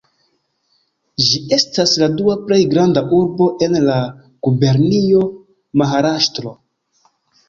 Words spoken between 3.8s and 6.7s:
la gubernio Maharaŝtro.